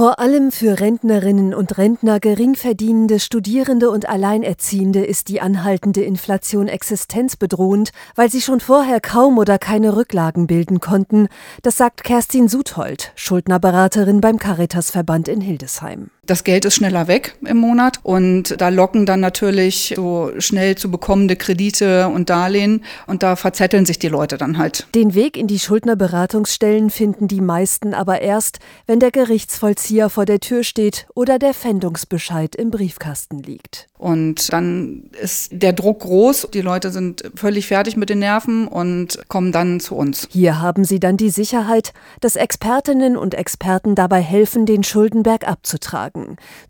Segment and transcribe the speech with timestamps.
[0.00, 7.90] Vor allem für Rentnerinnen und Rentner, Geringverdienende, Studierende und Alleinerziehende ist die anhaltende Inflation existenzbedrohend,
[8.14, 11.28] weil sie schon vorher kaum oder keine Rücklagen bilden konnten.
[11.60, 16.08] Das sagt Kerstin Suthold, Schuldnerberaterin beim Caritasverband in Hildesheim.
[16.26, 20.90] Das Geld ist schneller weg im Monat und da locken dann natürlich so schnell zu
[20.90, 24.86] bekommende Kredite und Darlehen und da verzetteln sich die Leute dann halt.
[24.94, 30.40] Den Weg in die Schuldnerberatungsstellen finden die meisten aber erst, wenn der Gerichtsvollzieher vor der
[30.40, 33.88] Tür steht oder der Fändungsbescheid im Briefkasten liegt.
[33.98, 39.18] Und dann ist der Druck groß, die Leute sind völlig fertig mit den Nerven und
[39.28, 40.26] kommen dann zu uns.
[40.30, 46.19] Hier haben sie dann die Sicherheit, dass Expertinnen und Experten dabei helfen, den Schuldenberg abzutragen.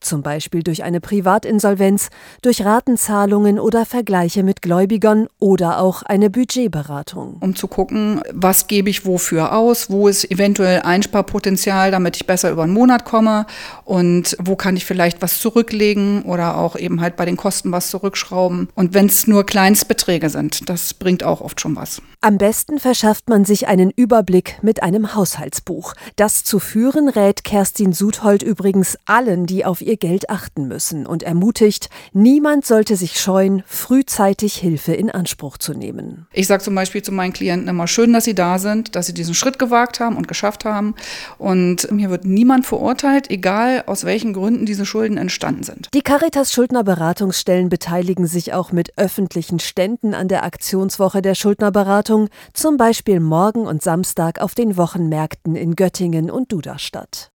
[0.00, 2.10] Zum Beispiel durch eine Privatinsolvenz,
[2.42, 7.36] durch Ratenzahlungen oder Vergleiche mit Gläubigern oder auch eine Budgetberatung.
[7.40, 12.50] Um zu gucken, was gebe ich wofür aus, wo ist eventuell Einsparpotenzial, damit ich besser
[12.50, 13.46] über einen Monat komme
[13.84, 17.90] und wo kann ich vielleicht was zurücklegen oder auch eben halt bei den Kosten was
[17.90, 18.68] zurückschrauben.
[18.74, 22.02] Und wenn es nur Kleinstbeträge sind, das bringt auch oft schon was.
[22.20, 25.94] Am besten verschafft man sich einen Überblick mit einem Haushaltsbuch.
[26.16, 28.98] Das zu führen rät Kerstin Sudhold übrigens
[29.30, 34.92] allen, die auf ihr Geld achten müssen und ermutigt, niemand sollte sich scheuen, frühzeitig Hilfe
[34.92, 36.26] in Anspruch zu nehmen.
[36.32, 39.14] Ich sage zum Beispiel zu meinen Klienten immer schön, dass sie da sind, dass sie
[39.14, 40.94] diesen Schritt gewagt haben und geschafft haben.
[41.38, 45.88] Und mir wird niemand verurteilt, egal aus welchen Gründen diese Schulden entstanden sind.
[45.94, 52.28] Die Caritas Schuldnerberatung Beratungsstellen beteiligen sich auch mit öffentlichen Ständen an der Aktionswoche der Schuldnerberatung,
[52.54, 57.28] zum Beispiel morgen und Samstag auf den Wochenmärkten in Göttingen und Duderstadt.